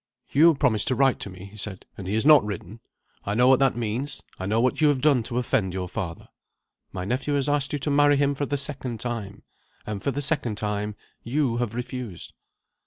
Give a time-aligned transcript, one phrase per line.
[0.25, 2.79] "Hugh promised to write to me," he said, "and he has not written.
[3.23, 6.27] I know what that means; I know what you have done to offend your father.
[6.91, 9.43] My nephew has asked you to marry him for the second time.
[9.85, 12.33] And for the second time you have refused."